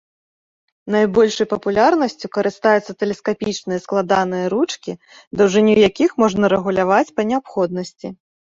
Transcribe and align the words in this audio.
Найбольшай 0.93 1.47
папулярнасцю 1.53 2.27
карыстаюцца 2.37 2.91
тэлескапічныя 3.03 3.79
складаныя 3.85 4.45
ручкі, 4.55 4.91
даўжыню 5.45 5.73
якіх 5.89 6.09
можна 6.27 6.45
рэгуляваць 6.59 7.07
па 7.19 7.31
неабходнасці. 7.33 8.07